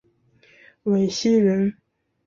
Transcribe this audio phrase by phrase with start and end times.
[0.81, 1.77] 讳熙仁。